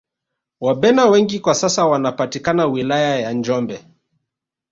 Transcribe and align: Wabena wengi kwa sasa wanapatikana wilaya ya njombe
Wabena 0.61 1.05
wengi 1.05 1.39
kwa 1.39 1.55
sasa 1.55 1.85
wanapatikana 1.85 2.65
wilaya 2.65 3.19
ya 3.19 3.33
njombe 3.33 3.85